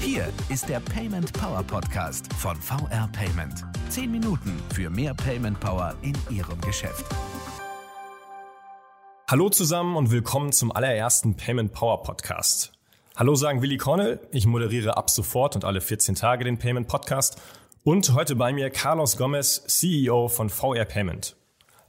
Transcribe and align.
Hier 0.00 0.28
ist 0.48 0.68
der 0.68 0.80
Payment 0.80 1.32
Power 1.32 1.62
Podcast 1.62 2.32
von 2.34 2.56
VR 2.56 3.08
Payment. 3.12 3.64
Zehn 3.88 4.12
Minuten 4.12 4.62
für 4.72 4.90
mehr 4.90 5.14
Payment 5.14 5.58
Power 5.58 5.94
in 6.02 6.14
Ihrem 6.30 6.60
Geschäft. 6.60 7.04
Hallo 9.28 9.48
zusammen 9.48 9.96
und 9.96 10.10
willkommen 10.12 10.52
zum 10.52 10.70
allerersten 10.70 11.36
Payment 11.36 11.72
Power 11.72 12.02
Podcast. 12.02 12.72
Hallo 13.16 13.34
sagen 13.34 13.62
Willi 13.62 13.78
Cornell, 13.78 14.20
ich 14.30 14.46
moderiere 14.46 14.96
ab 14.96 15.10
sofort 15.10 15.56
und 15.56 15.64
alle 15.64 15.80
14 15.80 16.14
Tage 16.14 16.44
den 16.44 16.58
Payment 16.58 16.86
Podcast 16.86 17.40
und 17.82 18.14
heute 18.14 18.36
bei 18.36 18.52
mir 18.52 18.70
Carlos 18.70 19.16
Gomez, 19.16 19.64
CEO 19.66 20.28
von 20.28 20.48
VR 20.48 20.84
Payment. 20.84 21.36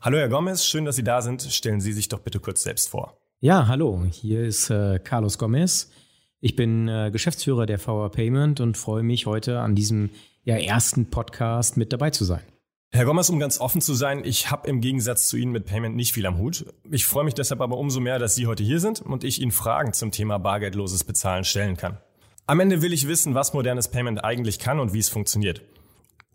Hallo 0.02 0.18
Herr 0.18 0.30
Gomez, 0.30 0.66
schön, 0.66 0.86
dass 0.86 0.96
Sie 0.96 1.04
da 1.04 1.21
sind. 1.21 1.44
Stellen 1.44 1.82
Sie 1.82 1.94
sich 1.94 2.10
doch 2.10 2.20
bitte 2.20 2.39
kurz 2.39 2.64
selbst 2.64 2.89
vor. 2.89 3.18
Ja, 3.41 3.67
hallo, 3.67 4.05
hier 4.09 4.45
ist 4.45 4.70
äh, 4.70 4.97
Carlos 4.97 5.37
Gomez. 5.37 5.91
Ich 6.39 6.55
bin 6.55 6.87
äh, 6.87 7.11
Geschäftsführer 7.11 7.65
der 7.65 7.79
VR 7.79 8.10
Payment 8.10 8.61
und 8.61 8.77
freue 8.77 9.04
mich 9.04 9.25
heute 9.25 9.60
an 9.60 9.75
diesem 9.75 10.10
ja, 10.43 10.55
ersten 10.55 11.10
Podcast 11.10 11.75
mit 11.75 11.91
dabei 11.91 12.11
zu 12.11 12.24
sein. 12.24 12.41
Herr 12.91 13.04
Gomez, 13.04 13.29
um 13.29 13.37
ganz 13.37 13.60
offen 13.60 13.82
zu 13.82 13.93
sein, 13.93 14.24
ich 14.24 14.51
habe 14.51 14.69
im 14.69 14.79
Gegensatz 14.79 15.27
zu 15.27 15.36
Ihnen 15.36 15.51
mit 15.51 15.65
Payment 15.65 15.97
nicht 15.97 16.13
viel 16.13 16.25
am 16.25 16.37
Hut. 16.37 16.65
Ich 16.89 17.05
freue 17.05 17.25
mich 17.25 17.33
deshalb 17.33 17.60
aber 17.60 17.77
umso 17.77 18.00
mehr, 18.00 18.19
dass 18.19 18.36
Sie 18.36 18.47
heute 18.47 18.63
hier 18.63 18.79
sind 18.79 19.01
und 19.01 19.25
ich 19.25 19.41
Ihnen 19.41 19.52
Fragen 19.52 19.91
zum 19.91 20.11
Thema 20.11 20.38
bargeldloses 20.38 21.04
Bezahlen 21.04 21.43
stellen 21.43 21.75
kann. 21.75 21.97
Am 22.47 22.61
Ende 22.61 22.82
will 22.82 22.93
ich 22.93 23.05
wissen, 23.05 23.36
was 23.36 23.54
modernes 23.54 23.89
Payment 23.89 24.24
eigentlich 24.24 24.60
kann 24.60 24.79
und 24.79 24.93
wie 24.93 24.99
es 24.99 25.10
funktioniert. 25.10 25.61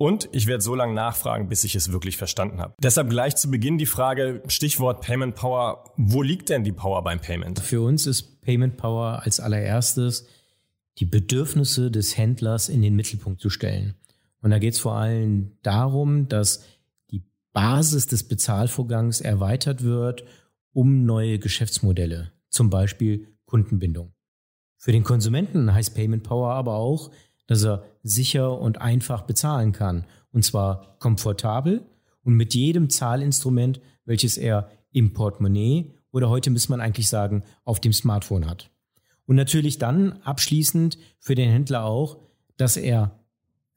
Und 0.01 0.31
ich 0.33 0.47
werde 0.47 0.63
so 0.63 0.75
lange 0.75 0.95
nachfragen, 0.95 1.51
bis 1.51 1.63
ich 1.63 1.75
es 1.75 1.93
wirklich 1.93 2.17
verstanden 2.17 2.59
habe. 2.59 2.73
Deshalb 2.83 3.11
gleich 3.11 3.37
zu 3.37 3.51
Beginn 3.51 3.77
die 3.77 3.85
Frage, 3.85 4.43
Stichwort 4.47 5.03
Payment 5.03 5.35
Power. 5.35 5.93
Wo 5.99 6.23
liegt 6.23 6.49
denn 6.49 6.65
die 6.65 6.73
Power 6.73 7.05
beim 7.05 7.21
Payment? 7.21 7.61
Für 7.61 7.83
uns 7.83 8.07
ist 8.07 8.41
Payment 8.41 8.79
Power 8.79 9.21
als 9.23 9.41
allererstes 9.41 10.27
die 10.97 11.05
Bedürfnisse 11.05 11.91
des 11.91 12.17
Händlers 12.17 12.71
in 12.71 12.81
den 12.81 12.97
Mittelpunkt 12.97 13.43
zu 13.43 13.51
stellen. 13.51 13.95
Und 14.41 14.53
da 14.53 14.59
geht 14.59 14.73
es 14.73 14.81
vor 14.81 14.95
allem 14.95 15.59
darum, 15.61 16.29
dass 16.29 16.65
die 17.11 17.23
Basis 17.53 18.07
des 18.07 18.27
Bezahlvorgangs 18.27 19.21
erweitert 19.21 19.85
wird 19.85 20.25
um 20.73 21.05
neue 21.05 21.39
Geschäftsmodelle, 21.39 22.33
zum 22.49 22.71
Beispiel 22.71 23.37
Kundenbindung. 23.45 24.15
Für 24.79 24.93
den 24.93 25.05
Konsumenten 25.05 25.75
heißt 25.75 25.95
Payment 25.95 26.23
Power 26.23 26.55
aber 26.55 26.77
auch, 26.77 27.11
dass 27.51 27.65
er 27.65 27.83
sicher 28.05 28.61
und 28.61 28.81
einfach 28.81 29.23
bezahlen 29.23 29.73
kann. 29.73 30.07
Und 30.31 30.45
zwar 30.45 30.97
komfortabel 31.01 31.85
und 32.23 32.35
mit 32.35 32.55
jedem 32.55 32.91
Zahlinstrument, 32.91 33.81
welches 34.05 34.37
er 34.39 34.71
im 34.93 35.13
Portemonnaie 35.15 35.93
oder 36.13 36.31
heute 36.31 36.51
muss 36.51 36.69
man 36.69 36.81
eigentlich 36.81 37.09
sagen, 37.09 37.43
auf 37.65 37.81
dem 37.81 37.93
Smartphone 37.93 38.49
hat. 38.49 38.71
Und 39.27 39.35
natürlich 39.35 39.79
dann 39.79 40.13
abschließend 40.23 40.97
für 41.19 41.35
den 41.35 41.51
Händler 41.51 41.85
auch, 41.85 42.19
dass 42.57 42.77
er 42.77 43.19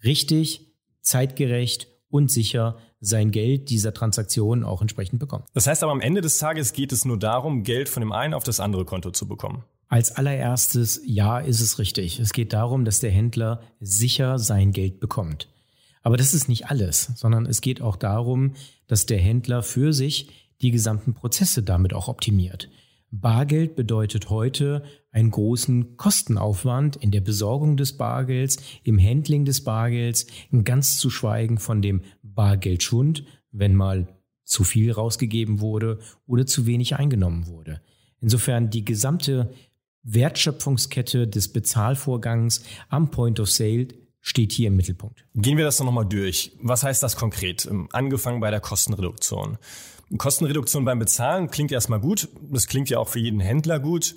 richtig, 0.03 0.71
zeitgerecht 1.01 1.87
und 2.09 2.29
sicher 2.29 2.77
sein 2.99 3.31
Geld 3.31 3.71
dieser 3.71 3.91
Transaktion 3.91 4.63
auch 4.63 4.81
entsprechend 4.81 5.19
bekommt. 5.19 5.45
Das 5.53 5.65
heißt 5.65 5.81
aber 5.81 5.91
am 5.91 5.99
Ende 5.99 6.21
des 6.21 6.37
Tages 6.37 6.73
geht 6.73 6.91
es 6.91 7.05
nur 7.05 7.17
darum, 7.17 7.63
Geld 7.63 7.89
von 7.89 8.01
dem 8.01 8.11
einen 8.11 8.35
auf 8.35 8.43
das 8.43 8.59
andere 8.59 8.85
Konto 8.85 9.09
zu 9.09 9.27
bekommen. 9.27 9.63
Als 9.87 10.11
allererstes, 10.11 11.01
ja, 11.05 11.39
ist 11.39 11.61
es 11.61 11.77
richtig. 11.79 12.19
Es 12.19 12.33
geht 12.33 12.53
darum, 12.53 12.85
dass 12.85 12.99
der 12.99 13.11
Händler 13.11 13.61
sicher 13.79 14.39
sein 14.39 14.71
Geld 14.71 14.99
bekommt. 14.99 15.49
Aber 16.01 16.17
das 16.17 16.33
ist 16.33 16.49
nicht 16.49 16.67
alles, 16.67 17.11
sondern 17.15 17.45
es 17.45 17.61
geht 17.61 17.81
auch 17.81 17.95
darum, 17.95 18.53
dass 18.87 19.05
der 19.05 19.19
Händler 19.19 19.63
für 19.63 19.93
sich 19.93 20.29
die 20.61 20.71
gesamten 20.71 21.13
Prozesse 21.13 21.63
damit 21.63 21.93
auch 21.93 22.07
optimiert. 22.07 22.69
Bargeld 23.15 23.75
bedeutet 23.75 24.31
heute 24.31 24.83
einen 25.11 25.29
großen 25.29 25.97
Kostenaufwand 25.97 26.95
in 26.95 27.11
der 27.11 27.21
Besorgung 27.21 27.77
des 27.77 27.95
Bargelds, 27.95 28.57
im 28.83 28.99
Handling 28.99 29.45
des 29.45 29.63
Bargelds, 29.63 30.25
ganz 30.63 30.97
zu 30.97 31.11
schweigen 31.11 31.59
von 31.59 31.83
dem 31.83 32.01
Bargeldschund, 32.23 33.23
wenn 33.51 33.75
mal 33.75 34.07
zu 34.43 34.63
viel 34.63 34.91
rausgegeben 34.91 35.59
wurde 35.61 35.99
oder 36.25 36.47
zu 36.47 36.65
wenig 36.65 36.95
eingenommen 36.95 37.45
wurde. 37.45 37.81
Insofern 38.19 38.71
die 38.71 38.83
gesamte 38.83 39.53
Wertschöpfungskette 40.03 41.27
des 41.27 41.47
Bezahlvorgangs 41.47 42.63
am 42.89 43.09
Point 43.09 43.39
of 43.39 43.49
Sale 43.49 43.87
steht 44.19 44.53
hier 44.53 44.67
im 44.67 44.75
Mittelpunkt. 44.75 45.25
Gehen 45.35 45.57
wir 45.57 45.65
das 45.65 45.79
nochmal 45.79 46.05
durch. 46.05 46.53
Was 46.61 46.83
heißt 46.83 47.03
das 47.03 47.15
konkret? 47.15 47.65
Ähm, 47.65 47.89
angefangen 47.91 48.39
bei 48.39 48.51
der 48.51 48.61
Kostenreduktion. 48.61 49.57
Kostenreduktion 50.17 50.85
beim 50.85 50.99
Bezahlen 50.99 51.49
klingt 51.49 51.71
erstmal 51.71 51.99
gut. 51.99 52.29
Das 52.51 52.67
klingt 52.67 52.89
ja 52.89 52.99
auch 52.99 53.09
für 53.09 53.19
jeden 53.19 53.39
Händler 53.39 53.79
gut. 53.79 54.15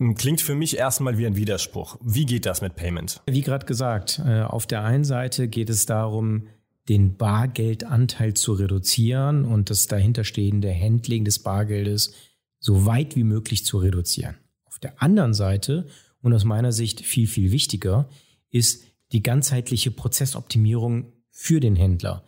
Ähm, 0.00 0.14
klingt 0.16 0.40
für 0.40 0.54
mich 0.54 0.76
erstmal 0.76 1.18
wie 1.18 1.26
ein 1.26 1.36
Widerspruch. 1.36 1.98
Wie 2.02 2.26
geht 2.26 2.46
das 2.46 2.62
mit 2.62 2.74
Payment? 2.74 3.22
Wie 3.26 3.42
gerade 3.42 3.66
gesagt, 3.66 4.20
äh, 4.24 4.42
auf 4.42 4.66
der 4.66 4.82
einen 4.82 5.04
Seite 5.04 5.48
geht 5.48 5.70
es 5.70 5.86
darum, 5.86 6.48
den 6.88 7.16
Bargeldanteil 7.16 8.34
zu 8.34 8.52
reduzieren 8.52 9.44
und 9.44 9.70
das 9.70 9.86
dahinterstehende 9.86 10.74
Handling 10.74 11.24
des 11.24 11.38
Bargeldes 11.38 12.12
so 12.58 12.86
weit 12.86 13.16
wie 13.16 13.24
möglich 13.24 13.64
zu 13.64 13.78
reduzieren. 13.78 14.36
Auf 14.74 14.80
der 14.80 15.00
anderen 15.00 15.34
Seite, 15.34 15.86
und 16.20 16.34
aus 16.34 16.42
meiner 16.42 16.72
Sicht 16.72 17.00
viel, 17.00 17.28
viel 17.28 17.52
wichtiger, 17.52 18.08
ist 18.50 18.82
die 19.12 19.22
ganzheitliche 19.22 19.92
Prozessoptimierung 19.92 21.12
für 21.30 21.60
den 21.60 21.76
Händler 21.76 22.24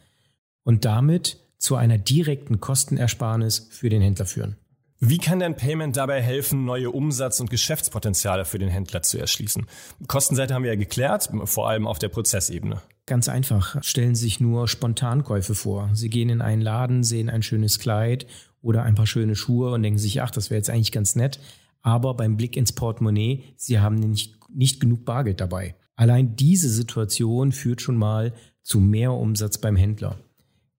und 0.62 0.84
damit 0.84 1.40
zu 1.58 1.74
einer 1.74 1.98
direkten 1.98 2.60
Kostenersparnis 2.60 3.66
für 3.72 3.88
den 3.88 4.00
Händler 4.00 4.26
führen. 4.26 4.54
Wie 5.00 5.18
kann 5.18 5.40
denn 5.40 5.56
Payment 5.56 5.96
dabei 5.96 6.22
helfen, 6.22 6.64
neue 6.64 6.92
Umsatz- 6.92 7.40
und 7.40 7.50
Geschäftspotenziale 7.50 8.44
für 8.44 8.60
den 8.60 8.68
Händler 8.68 9.02
zu 9.02 9.18
erschließen? 9.18 9.66
Kostenseite 10.06 10.54
haben 10.54 10.62
wir 10.62 10.70
ja 10.70 10.78
geklärt, 10.78 11.28
vor 11.46 11.68
allem 11.68 11.88
auf 11.88 11.98
der 11.98 12.10
Prozessebene. 12.10 12.80
Ganz 13.06 13.28
einfach. 13.28 13.82
Stellen 13.82 14.14
Sie 14.14 14.22
sich 14.22 14.38
nur 14.38 14.68
Spontankäufe 14.68 15.56
vor. 15.56 15.90
Sie 15.94 16.10
gehen 16.10 16.28
in 16.28 16.42
einen 16.42 16.62
Laden, 16.62 17.02
sehen 17.02 17.28
ein 17.28 17.42
schönes 17.42 17.80
Kleid 17.80 18.28
oder 18.62 18.84
ein 18.84 18.94
paar 18.94 19.08
schöne 19.08 19.34
Schuhe 19.34 19.72
und 19.72 19.82
denken 19.82 19.98
sich, 19.98 20.22
ach, 20.22 20.30
das 20.30 20.50
wäre 20.50 20.58
jetzt 20.58 20.70
eigentlich 20.70 20.92
ganz 20.92 21.16
nett 21.16 21.40
aber 21.86 22.14
beim 22.14 22.36
Blick 22.36 22.56
ins 22.56 22.72
Portemonnaie, 22.72 23.44
sie 23.54 23.78
haben 23.78 23.94
nicht, 23.94 24.34
nicht 24.52 24.80
genug 24.80 25.04
Bargeld 25.04 25.40
dabei. 25.40 25.76
Allein 25.94 26.34
diese 26.34 26.68
Situation 26.68 27.52
führt 27.52 27.80
schon 27.80 27.96
mal 27.96 28.34
zu 28.64 28.80
mehr 28.80 29.12
Umsatz 29.12 29.58
beim 29.58 29.76
Händler. 29.76 30.18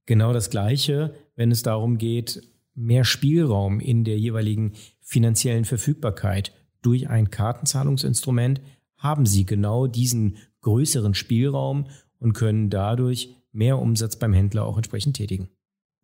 Genau 0.06 0.34
das 0.34 0.50
Gleiche, 0.50 1.16
wenn 1.38 1.50
es 1.50 1.64
darum 1.64 1.98
geht, 1.98 2.42
mehr 2.76 3.06
Spielraum 3.06 3.80
in 3.80 4.04
der 4.04 4.20
jeweiligen 4.20 4.74
finanziellen 5.00 5.64
Verfügbarkeit 5.64 6.52
durch 6.82 7.08
ein 7.08 7.30
Kartenzahlungsinstrument, 7.30 8.60
haben 8.98 9.26
Sie 9.26 9.46
genau 9.46 9.88
diesen 9.88 10.36
größeren 10.60 11.14
Spielraum 11.14 11.88
und 12.20 12.34
können 12.34 12.70
dadurch 12.70 13.34
mehr 13.54 13.80
Umsatz 13.80 14.18
beim 14.18 14.34
Händler 14.34 14.66
auch 14.66 14.76
entsprechend 14.76 15.16
tätigen. 15.16 15.48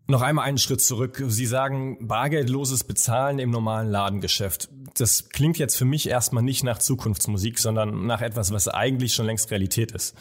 Noch 0.05 0.21
einmal 0.21 0.45
einen 0.45 0.57
Schritt 0.57 0.81
zurück. 0.81 1.23
Sie 1.27 1.45
sagen 1.45 2.07
bargeldloses 2.07 2.83
Bezahlen 2.83 3.39
im 3.39 3.51
normalen 3.51 3.89
Ladengeschäft. 3.89 4.69
Das 4.95 5.29
klingt 5.29 5.57
jetzt 5.57 5.77
für 5.77 5.85
mich 5.85 6.09
erstmal 6.09 6.43
nicht 6.43 6.63
nach 6.63 6.79
Zukunftsmusik, 6.79 7.57
sondern 7.57 8.05
nach 8.05 8.21
etwas, 8.21 8.51
was 8.51 8.67
eigentlich 8.67 9.13
schon 9.13 9.25
längst 9.25 9.49
Realität 9.49 9.91
ist. 9.91 10.15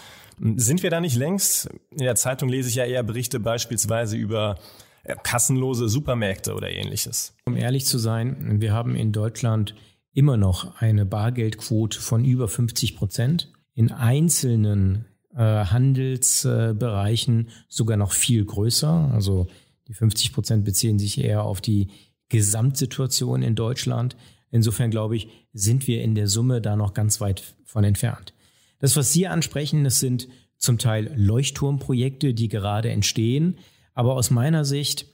Sind 0.57 0.83
wir 0.83 0.91
da 0.91 1.01
nicht 1.01 1.17
längst? 1.17 1.69
In 1.91 1.99
der 1.99 2.15
Zeitung 2.15 2.49
lese 2.49 2.69
ich 2.69 2.77
ja 2.77 2.85
eher 2.85 3.03
Berichte 3.03 3.41
beispielsweise 3.41 4.17
über 4.17 4.57
kassenlose 5.25 5.89
Supermärkte 5.89 6.55
oder 6.55 6.71
ähnliches. 6.71 7.35
Um 7.45 7.57
ehrlich 7.57 7.87
zu 7.87 7.99
sein, 7.99 8.61
wir 8.61 8.73
haben 8.73 8.95
in 8.95 9.13
Deutschland 9.13 9.75
immer 10.15 10.37
noch 10.37 10.81
eine 10.81 11.07
Bargeldquote 11.07 12.01
von 12.01 12.25
über 12.25 12.49
50 12.49 12.97
Prozent. 12.97 13.53
In 13.75 13.91
einzelnen 13.91 15.07
äh, 15.35 15.39
Handelsbereichen 15.39 17.49
sogar 17.69 17.97
noch 17.97 18.13
viel 18.13 18.45
größer. 18.45 19.11
Also 19.13 19.49
die 19.89 19.95
50 19.95 20.33
Prozent 20.33 20.65
beziehen 20.65 20.99
sich 20.99 21.19
eher 21.19 21.45
auf 21.45 21.61
die 21.61 21.89
Gesamtsituation 22.29 23.43
in 23.43 23.55
Deutschland. 23.55 24.17
Insofern 24.51 24.91
glaube 24.91 25.17
ich, 25.17 25.29
sind 25.53 25.87
wir 25.87 26.03
in 26.03 26.15
der 26.15 26.29
Summe 26.29 26.61
da 26.61 26.77
noch 26.77 26.95
ganz 26.95 27.21
weit 27.21 27.55
von 27.65 27.85
entfernt. 27.85 28.35
Das, 28.79 28.97
was 28.97 29.13
Sie 29.13 29.27
ansprechen, 29.27 29.85
das 29.85 30.01
sind 30.01 30.29
zum 30.63 30.79
Teil 30.79 31.13
Leuchtturmprojekte, 31.17 32.35
die 32.35 32.49
gerade 32.49 32.91
entstehen. 32.91 33.59
Aber 33.95 34.15
aus 34.15 34.31
meiner 34.31 34.65
Sicht 34.65 35.07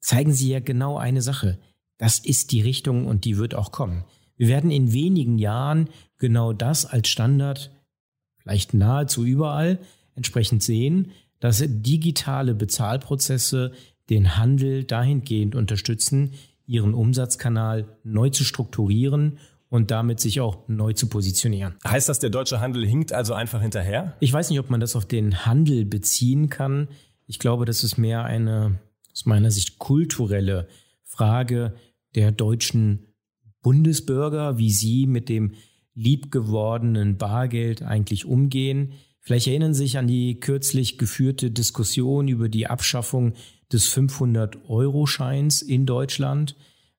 zeigen 0.00 0.32
sie 0.32 0.50
ja 0.50 0.60
genau 0.60 0.96
eine 0.96 1.22
Sache. 1.22 1.58
Das 1.98 2.18
ist 2.18 2.52
die 2.52 2.60
Richtung 2.60 3.06
und 3.06 3.24
die 3.24 3.36
wird 3.36 3.54
auch 3.54 3.70
kommen. 3.70 4.04
Wir 4.36 4.48
werden 4.48 4.70
in 4.70 4.92
wenigen 4.92 5.38
Jahren 5.38 5.88
genau 6.18 6.52
das 6.52 6.86
als 6.86 7.08
Standard, 7.08 7.70
vielleicht 8.38 8.74
nahezu 8.74 9.24
überall, 9.24 9.78
entsprechend 10.14 10.62
sehen, 10.62 11.12
dass 11.38 11.62
digitale 11.64 12.54
Bezahlprozesse 12.54 13.72
den 14.10 14.36
Handel 14.36 14.84
dahingehend 14.84 15.54
unterstützen, 15.54 16.32
ihren 16.66 16.94
Umsatzkanal 16.94 17.86
neu 18.04 18.30
zu 18.30 18.44
strukturieren 18.44 19.38
und 19.68 19.90
damit 19.90 20.20
sich 20.20 20.40
auch 20.40 20.68
neu 20.68 20.92
zu 20.92 21.08
positionieren. 21.08 21.74
Heißt 21.86 22.08
das, 22.08 22.18
der 22.18 22.30
deutsche 22.30 22.60
Handel 22.60 22.86
hinkt 22.86 23.12
also 23.12 23.34
einfach 23.34 23.60
hinterher? 23.60 24.16
Ich 24.20 24.32
weiß 24.32 24.50
nicht, 24.50 24.60
ob 24.60 24.70
man 24.70 24.80
das 24.80 24.96
auf 24.96 25.04
den 25.04 25.46
Handel 25.46 25.84
beziehen 25.84 26.48
kann. 26.48 26.88
Ich 27.26 27.38
glaube, 27.38 27.64
das 27.64 27.82
ist 27.82 27.96
mehr 27.96 28.24
eine 28.24 28.78
aus 29.12 29.26
meiner 29.26 29.50
Sicht 29.50 29.78
kulturelle 29.78 30.68
Frage 31.02 31.74
der 32.14 32.32
deutschen 32.32 33.14
Bundesbürger, 33.62 34.58
wie 34.58 34.70
sie 34.70 35.06
mit 35.06 35.28
dem 35.28 35.54
liebgewordenen 35.94 37.16
Bargeld 37.16 37.82
eigentlich 37.82 38.26
umgehen. 38.26 38.92
Vielleicht 39.24 39.46
erinnern 39.46 39.72
Sie 39.72 39.84
sich 39.84 39.96
an 39.96 40.06
die 40.06 40.38
kürzlich 40.38 40.98
geführte 40.98 41.50
Diskussion 41.50 42.28
über 42.28 42.50
die 42.50 42.66
Abschaffung 42.66 43.32
des 43.72 43.90
500-Euro-Scheins 43.96 45.62
in 45.62 45.86
Deutschland. 45.86 46.56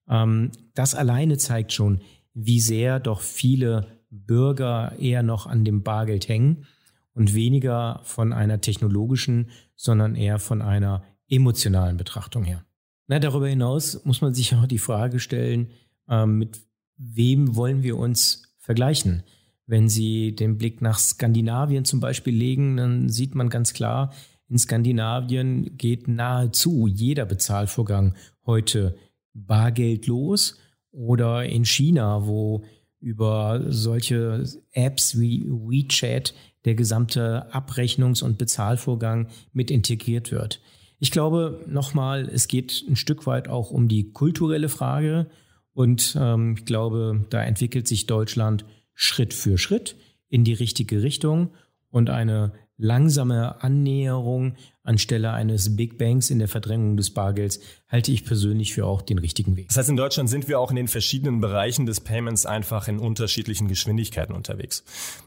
Ähm, 0.09 0.51
das 0.73 0.95
alleine 0.95 1.37
zeigt 1.37 1.71
schon, 1.71 2.01
wie 2.33 2.59
sehr 2.59 2.99
doch 2.99 3.21
viele 3.21 3.87
Bürger 4.09 4.97
eher 4.97 5.21
noch 5.21 5.45
an 5.45 5.65
dem 5.65 5.83
Bargeld 5.83 6.27
hängen 6.27 6.65
und 7.13 7.35
weniger 7.35 8.01
von 8.03 8.33
einer 8.33 8.59
technologischen, 8.59 9.51
sondern 9.75 10.15
eher 10.15 10.39
von 10.39 10.63
einer 10.63 11.03
emotionalen 11.29 11.97
Betrachtung 11.97 12.43
her. 12.43 12.65
Na, 13.07 13.19
darüber 13.19 13.47
hinaus 13.47 14.03
muss 14.03 14.21
man 14.21 14.33
sich 14.33 14.55
auch 14.55 14.65
die 14.65 14.79
Frage 14.79 15.19
stellen, 15.19 15.69
ähm, 16.09 16.39
mit 16.39 16.59
wem 16.97 17.55
wollen 17.55 17.83
wir 17.83 17.97
uns 17.97 18.55
vergleichen? 18.57 19.21
Wenn 19.67 19.89
Sie 19.89 20.35
den 20.35 20.57
Blick 20.57 20.81
nach 20.81 20.99
Skandinavien 20.99 21.85
zum 21.85 21.99
Beispiel 21.99 22.35
legen, 22.35 22.77
dann 22.77 23.09
sieht 23.09 23.35
man 23.35 23.49
ganz 23.49 23.73
klar, 23.73 24.13
in 24.47 24.59
Skandinavien 24.59 25.77
geht 25.77 26.07
nahezu 26.07 26.87
jeder 26.87 27.25
Bezahlvorgang 27.25 28.13
heute 28.45 28.95
bargeldlos 29.33 30.59
oder 30.91 31.45
in 31.45 31.65
China, 31.65 32.25
wo 32.27 32.63
über 32.99 33.65
solche 33.69 34.43
Apps 34.71 35.19
wie 35.19 35.45
WeChat 35.47 36.33
der 36.65 36.75
gesamte 36.75 37.53
Abrechnungs- 37.53 38.23
und 38.23 38.37
Bezahlvorgang 38.37 39.27
mit 39.51 39.69
integriert 39.69 40.31
wird. 40.31 40.61
Ich 40.99 41.11
glaube, 41.11 41.63
nochmal, 41.67 42.29
es 42.31 42.47
geht 42.47 42.83
ein 42.87 42.95
Stück 42.95 43.27
weit 43.27 43.47
auch 43.47 43.69
um 43.71 43.87
die 43.87 44.11
kulturelle 44.11 44.69
Frage 44.69 45.27
und 45.73 46.17
ähm, 46.19 46.55
ich 46.57 46.65
glaube, 46.65 47.25
da 47.29 47.43
entwickelt 47.43 47.87
sich 47.87 48.07
Deutschland 48.07 48.65
Schritt 48.95 49.33
für 49.33 49.57
Schritt 49.57 49.95
in 50.29 50.43
die 50.43 50.53
richtige 50.53 51.03
Richtung 51.03 51.51
und 51.91 52.09
eine 52.09 52.53
langsame 52.77 53.61
Annäherung 53.63 54.55
anstelle 54.83 55.31
eines 55.31 55.75
Big 55.75 55.97
Bangs 55.97 56.29
in 56.29 56.39
der 56.39 56.47
Verdrängung 56.47 56.97
des 56.97 57.13
Bargelds 57.13 57.59
halte 57.87 58.11
ich 58.11 58.25
persönlich 58.25 58.73
für 58.73 58.85
auch 58.85 59.01
den 59.01 59.17
richtigen 59.17 59.55
Weg. 59.55 59.69
Das 59.69 59.77
heißt, 59.77 59.89
in 59.89 59.95
Deutschland 59.95 60.29
sind 60.29 60.47
wir 60.47 60.59
auch 60.59 60.69
in 60.69 60.75
den 60.75 60.87
verschiedenen 60.87 61.39
Bereichen 61.39 61.85
des 61.85 62.01
Payments 62.01 62.45
einfach 62.45 62.87
in 62.87 62.99
unterschiedlichen 62.99 63.67
Geschwindigkeiten 63.67 64.35
unterwegs. 64.35 64.83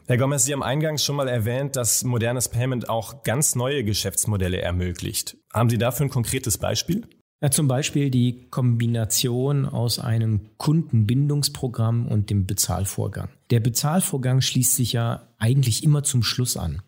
Herr 0.07 0.17
Gomez, 0.17 0.45
Sie 0.45 0.53
haben 0.53 0.63
eingangs 0.63 1.03
schon 1.03 1.15
mal 1.15 1.27
erwähnt, 1.27 1.75
dass 1.75 2.03
modernes 2.03 2.49
Payment 2.49 2.87
auch 2.87 3.23
ganz 3.23 3.55
neue 3.55 3.83
Geschäftsmodelle 3.83 4.61
ermöglicht. 4.61 5.37
Haben 5.51 5.69
Sie 5.69 5.77
dafür 5.77 6.05
ein 6.05 6.11
konkretes 6.11 6.57
Beispiel? 6.57 7.07
Ja, 7.41 7.51
zum 7.51 7.69
Beispiel 7.69 8.09
die 8.09 8.47
Kombination 8.49 9.65
aus 9.65 9.97
einem 9.99 10.41
Kundenbindungsprogramm 10.57 12.05
und 12.07 12.29
dem 12.29 12.45
Bezahlvorgang. 12.45 13.29
Der 13.49 13.61
Bezahlvorgang 13.61 14.41
schließt 14.41 14.75
sich 14.75 14.91
ja 14.91 15.27
eigentlich 15.37 15.83
immer 15.83 16.03
zum 16.03 16.21
Schluss 16.21 16.57
an. 16.57 16.81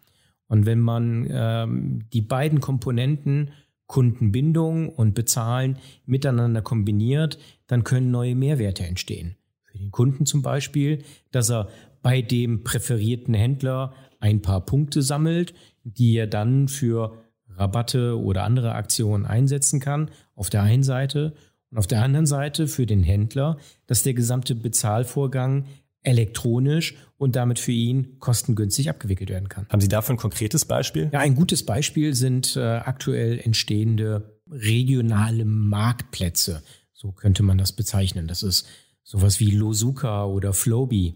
Und 0.48 0.66
wenn 0.66 0.82
man 0.82 1.26
ähm, 1.30 2.04
die 2.12 2.22
beiden 2.22 2.60
Komponenten 2.60 3.52
Kundenbindung 3.92 4.88
und 4.88 5.16
Bezahlen 5.16 5.78
miteinander 6.06 6.62
kombiniert, 6.62 7.38
dann 7.68 7.84
können 7.84 8.10
neue 8.10 8.36
Mehrwerte 8.36 8.86
entstehen. 8.86 9.36
Für 9.64 9.78
den 9.78 9.92
Kunden 9.92 10.26
zum 10.26 10.42
Beispiel, 10.42 11.04
dass 11.32 11.50
er 11.50 11.68
bei 12.02 12.22
dem 12.22 12.64
präferierten 12.64 13.34
Händler 13.34 13.94
ein 14.22 14.42
paar 14.42 14.66
Punkte 14.66 15.02
sammelt, 15.02 15.54
die 15.84 16.16
er 16.16 16.28
dann 16.28 16.70
für 16.70 17.18
Rabatte 17.58 18.20
oder 18.20 18.44
andere 18.44 18.74
Aktionen 18.74 19.26
einsetzen 19.26 19.80
kann, 19.80 20.10
auf 20.36 20.50
der 20.50 20.64
einen 20.64 20.84
Seite. 20.84 21.34
Und 21.70 21.78
auf 21.78 21.88
der 21.88 22.04
anderen 22.04 22.26
Seite 22.26 22.68
für 22.68 22.86
den 22.86 23.04
Händler, 23.04 23.58
dass 23.88 24.04
der 24.04 24.14
gesamte 24.14 24.56
Bezahlvorgang 24.56 25.66
elektronisch 26.04 26.96
und 27.18 27.36
damit 27.36 27.60
für 27.60 27.72
ihn 27.72 28.20
kostengünstig 28.20 28.90
abgewickelt 28.90 29.30
werden 29.30 29.50
kann. 29.50 29.68
Haben 29.70 29.82
Sie 29.82 29.88
dafür 29.88 30.16
ein 30.16 30.18
konkretes 30.18 30.66
Beispiel? 30.66 31.10
Ja, 31.14 31.20
ein 31.20 31.36
gutes 31.36 31.66
Beispiel 31.66 32.16
sind 32.16 32.56
äh, 32.56 32.60
aktuell 32.60 33.40
entstehende 33.40 34.40
regionale 34.50 35.46
Marktplätze. 35.46 36.64
So 36.94 37.12
könnte 37.12 37.44
man 37.44 37.58
das 37.58 37.72
bezeichnen. 37.72 38.28
Das 38.28 38.44
ist 38.44 38.68
sowas 39.04 39.40
wie 39.40 39.52
Losuka 39.52 40.26
oder 40.26 40.54
Flobi. 40.54 41.16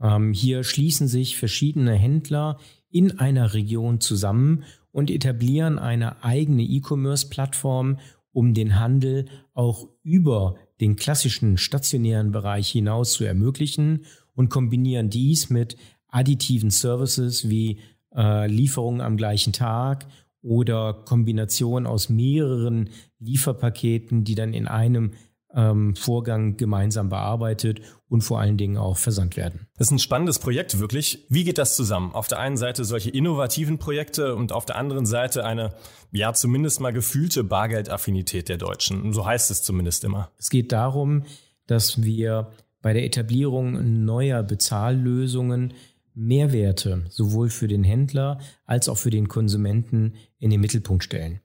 Ähm, 0.00 0.32
hier 0.32 0.64
schließen 0.64 1.08
sich 1.08 1.36
verschiedene 1.36 1.94
Händler 1.94 2.58
in 2.90 3.18
einer 3.18 3.54
Region 3.54 4.00
zusammen 4.00 4.64
und 4.96 5.10
etablieren 5.10 5.78
eine 5.78 6.24
eigene 6.24 6.62
E-Commerce-Plattform, 6.62 7.98
um 8.32 8.54
den 8.54 8.80
Handel 8.80 9.26
auch 9.52 9.90
über 10.02 10.54
den 10.80 10.96
klassischen 10.96 11.58
stationären 11.58 12.32
Bereich 12.32 12.70
hinaus 12.70 13.12
zu 13.12 13.24
ermöglichen 13.24 14.06
und 14.34 14.48
kombinieren 14.48 15.10
dies 15.10 15.50
mit 15.50 15.76
additiven 16.08 16.70
Services 16.70 17.50
wie 17.50 17.80
äh, 18.16 18.50
Lieferungen 18.50 19.02
am 19.02 19.18
gleichen 19.18 19.52
Tag 19.52 20.06
oder 20.40 20.94
Kombination 20.94 21.86
aus 21.86 22.08
mehreren 22.08 22.88
Lieferpaketen, 23.18 24.24
die 24.24 24.34
dann 24.34 24.54
in 24.54 24.66
einem 24.66 25.10
ähm, 25.56 25.96
Vorgang 25.96 26.56
gemeinsam 26.56 27.08
bearbeitet 27.08 27.80
und 28.08 28.20
vor 28.20 28.38
allen 28.38 28.58
Dingen 28.58 28.76
auch 28.76 28.96
versandt 28.96 29.36
werden. 29.36 29.66
Das 29.76 29.88
ist 29.88 29.92
ein 29.92 29.98
spannendes 29.98 30.38
Projekt, 30.38 30.78
wirklich. 30.78 31.26
Wie 31.28 31.44
geht 31.44 31.58
das 31.58 31.74
zusammen? 31.74 32.12
Auf 32.12 32.28
der 32.28 32.38
einen 32.38 32.58
Seite 32.58 32.84
solche 32.84 33.10
innovativen 33.10 33.78
Projekte 33.78 34.36
und 34.36 34.52
auf 34.52 34.66
der 34.66 34.76
anderen 34.76 35.06
Seite 35.06 35.44
eine, 35.44 35.74
ja, 36.12 36.32
zumindest 36.34 36.80
mal 36.80 36.92
gefühlte 36.92 37.42
Bargeldaffinität 37.42 38.48
der 38.48 38.58
Deutschen. 38.58 39.12
So 39.12 39.26
heißt 39.26 39.50
es 39.50 39.62
zumindest 39.62 40.04
immer. 40.04 40.30
Es 40.38 40.50
geht 40.50 40.70
darum, 40.72 41.24
dass 41.66 42.02
wir 42.02 42.52
bei 42.82 42.92
der 42.92 43.04
Etablierung 43.04 44.04
neuer 44.04 44.42
Bezahllösungen 44.42 45.74
Mehrwerte 46.14 47.04
sowohl 47.08 47.50
für 47.50 47.68
den 47.68 47.84
Händler 47.84 48.38
als 48.64 48.88
auch 48.88 48.96
für 48.96 49.10
den 49.10 49.28
Konsumenten 49.28 50.14
in 50.38 50.50
den 50.50 50.60
Mittelpunkt 50.60 51.04
stellen. 51.04 51.40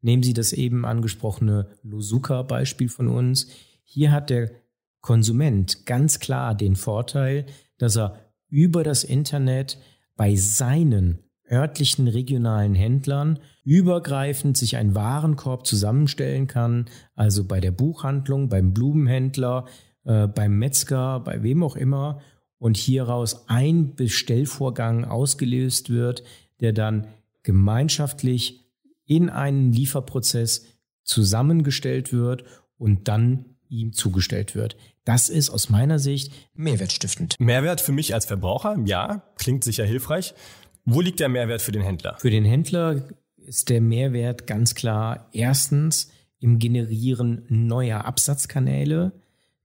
Nehmen 0.00 0.22
Sie 0.22 0.34
das 0.34 0.52
eben 0.52 0.84
angesprochene 0.84 1.68
Losuka-Beispiel 1.82 2.88
von 2.88 3.08
uns. 3.08 3.48
Hier 3.84 4.12
hat 4.12 4.30
der 4.30 4.50
Konsument 5.00 5.86
ganz 5.86 6.18
klar 6.18 6.54
den 6.54 6.76
Vorteil, 6.76 7.46
dass 7.78 7.96
er 7.96 8.18
über 8.48 8.82
das 8.82 9.04
Internet 9.04 9.78
bei 10.16 10.34
seinen 10.34 11.20
örtlichen 11.50 12.08
regionalen 12.08 12.74
Händlern 12.74 13.38
übergreifend 13.64 14.56
sich 14.56 14.76
einen 14.76 14.94
Warenkorb 14.94 15.66
zusammenstellen 15.66 16.46
kann, 16.46 16.86
also 17.14 17.44
bei 17.44 17.60
der 17.60 17.70
Buchhandlung, 17.70 18.48
beim 18.48 18.72
Blumenhändler, 18.72 19.66
äh, 20.04 20.26
beim 20.26 20.58
Metzger, 20.58 21.20
bei 21.20 21.42
wem 21.42 21.62
auch 21.62 21.76
immer, 21.76 22.20
und 22.58 22.76
hieraus 22.76 23.48
ein 23.48 23.94
Bestellvorgang 23.94 25.04
ausgelöst 25.04 25.90
wird, 25.90 26.24
der 26.60 26.72
dann 26.72 27.06
gemeinschaftlich 27.42 28.65
in 29.06 29.30
einen 29.30 29.72
Lieferprozess 29.72 30.66
zusammengestellt 31.02 32.12
wird 32.12 32.44
und 32.76 33.08
dann 33.08 33.56
ihm 33.68 33.92
zugestellt 33.92 34.54
wird. 34.54 34.76
Das 35.04 35.28
ist 35.28 35.50
aus 35.50 35.70
meiner 35.70 35.98
Sicht 35.98 36.32
mehrwertstiftend. 36.54 37.36
Mehrwert 37.38 37.80
für 37.80 37.92
mich 37.92 38.12
als 38.14 38.26
Verbraucher, 38.26 38.76
ja, 38.84 39.22
klingt 39.36 39.64
sicher 39.64 39.84
hilfreich. 39.84 40.34
Wo 40.84 41.00
liegt 41.00 41.20
der 41.20 41.28
Mehrwert 41.28 41.62
für 41.62 41.72
den 41.72 41.82
Händler? 41.82 42.16
Für 42.18 42.30
den 42.30 42.44
Händler 42.44 43.08
ist 43.36 43.68
der 43.68 43.80
Mehrwert 43.80 44.46
ganz 44.46 44.74
klar 44.74 45.28
erstens 45.32 46.10
im 46.38 46.58
Generieren 46.58 47.44
neuer 47.48 48.04
Absatzkanäle, 48.04 49.12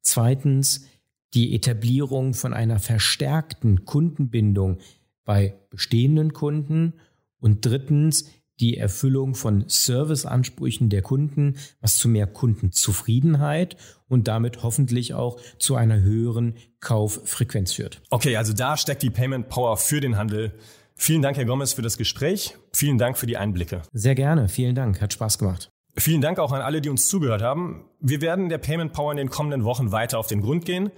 zweitens 0.02 0.88
die 1.34 1.56
Etablierung 1.56 2.34
von 2.34 2.54
einer 2.54 2.80
verstärkten 2.80 3.86
Kundenbindung 3.86 4.80
bei 5.24 5.56
bestehenden 5.70 6.34
Kunden 6.34 6.94
und 7.40 7.66
drittens 7.66 8.30
die 8.62 8.78
Erfüllung 8.78 9.36
von 9.36 9.66
Serviceansprüchen 9.68 10.90
der 10.90 11.02
Kunden, 11.02 11.58
was 11.82 11.98
zu 11.98 12.08
mehr 12.08 12.28
Kundenzufriedenheit 12.28 13.76
und 14.08 14.28
damit 14.28 14.64
hoffentlich 14.64 15.14
auch 15.14 15.40
zu 15.60 15.76
einer 15.76 16.00
höheren 16.02 16.56
Kauffrequenz 16.80 17.74
führt. 17.74 18.02
Okay, 18.10 18.38
also 18.38 18.54
da 18.54 18.78
steckt 18.78 19.04
die 19.04 19.10
Payment 19.10 19.50
Power 19.50 19.78
für 19.78 20.00
den 20.00 20.18
Handel. 20.18 20.54
Vielen 20.96 21.22
Dank, 21.22 21.38
Herr 21.38 21.46
Gomez, 21.46 21.74
für 21.74 21.82
das 21.82 21.98
Gespräch. 21.98 22.56
Vielen 22.74 22.98
Dank 22.98 23.18
für 23.18 23.26
die 23.26 23.38
Einblicke. 23.38 23.82
Sehr 23.92 24.16
gerne. 24.16 24.48
Vielen 24.48 24.76
Dank. 24.76 25.02
Hat 25.02 25.14
Spaß 25.14 25.40
gemacht. 25.40 25.70
Vielen 25.98 26.22
Dank 26.22 26.40
auch 26.40 26.52
an 26.52 26.62
alle, 26.62 26.80
die 26.80 26.90
uns 26.90 27.08
zugehört 27.08 27.42
haben. 27.42 27.86
Wir 28.00 28.22
werden 28.22 28.50
der 28.50 28.60
Payment 28.60 28.94
Power 28.94 29.12
in 29.12 29.18
den 29.18 29.30
kommenden 29.30 29.64
Wochen 29.66 29.92
weiter 29.92 30.20
auf 30.20 30.28
den 30.28 30.42
Grund 30.42 30.64
gehen. 30.66 30.92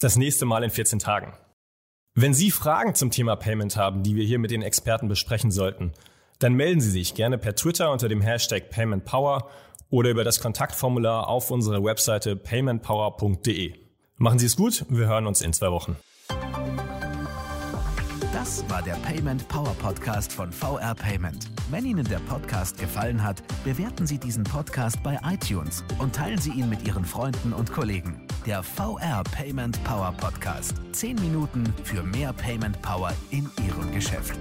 Das 0.00 0.16
nächste 0.16 0.46
Mal 0.46 0.64
in 0.64 0.70
14 0.70 0.98
Tagen. 0.98 1.34
Wenn 2.14 2.34
Sie 2.34 2.50
Fragen 2.50 2.94
zum 2.94 3.10
Thema 3.10 3.36
Payment 3.36 3.76
haben, 3.76 4.02
die 4.02 4.16
wir 4.16 4.24
hier 4.24 4.38
mit 4.38 4.50
den 4.50 4.62
Experten 4.62 5.08
besprechen 5.08 5.50
sollten, 5.50 5.92
dann 6.40 6.54
melden 6.54 6.80
Sie 6.80 6.90
sich 6.90 7.14
gerne 7.14 7.38
per 7.38 7.54
Twitter 7.54 7.92
unter 7.92 8.08
dem 8.08 8.20
Hashtag 8.20 8.70
PaymentPower 8.70 9.48
oder 9.90 10.10
über 10.10 10.24
das 10.24 10.40
Kontaktformular 10.40 11.28
auf 11.28 11.50
unserer 11.50 11.84
Webseite 11.84 12.34
paymentpower.de. 12.34 13.74
Machen 14.16 14.38
Sie 14.38 14.46
es 14.46 14.56
gut, 14.56 14.84
wir 14.88 15.06
hören 15.06 15.26
uns 15.26 15.42
in 15.42 15.52
zwei 15.52 15.70
Wochen. 15.70 15.96
Das 18.32 18.64
war 18.70 18.80
der 18.80 18.94
Payment 18.94 19.46
Power 19.48 19.74
Podcast 19.74 20.32
von 20.32 20.50
VR 20.50 20.94
Payment. 20.94 21.50
Wenn 21.70 21.84
Ihnen 21.84 22.04
der 22.04 22.20
Podcast 22.20 22.78
gefallen 22.78 23.22
hat, 23.22 23.42
bewerten 23.64 24.06
Sie 24.06 24.18
diesen 24.18 24.44
Podcast 24.44 25.02
bei 25.02 25.18
iTunes 25.24 25.84
und 25.98 26.14
teilen 26.14 26.38
Sie 26.38 26.52
ihn 26.52 26.70
mit 26.70 26.86
Ihren 26.86 27.04
Freunden 27.04 27.52
und 27.52 27.70
Kollegen. 27.70 28.26
Der 28.46 28.62
VR 28.62 29.24
Payment 29.24 29.82
Power 29.84 30.14
Podcast. 30.16 30.74
Zehn 30.92 31.16
Minuten 31.16 31.74
für 31.84 32.02
mehr 32.02 32.32
Payment 32.32 32.80
Power 32.80 33.12
in 33.30 33.50
Ihrem 33.66 33.92
Geschäft. 33.92 34.38